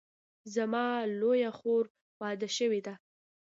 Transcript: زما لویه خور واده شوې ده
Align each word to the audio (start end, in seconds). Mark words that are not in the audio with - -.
زما 0.55 0.85
لویه 1.19 1.51
خور 1.57 1.85
واده 2.19 2.49
شوې 2.57 2.79
ده 2.85 2.93